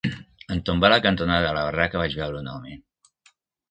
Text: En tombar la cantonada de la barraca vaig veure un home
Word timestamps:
En 0.55 0.63
tombar 0.69 0.91
la 0.93 0.99
cantonada 1.05 1.47
de 1.51 1.53
la 1.59 1.69
barraca 1.69 2.05
vaig 2.05 2.19
veure 2.25 2.45
un 2.45 2.53
home 2.57 2.77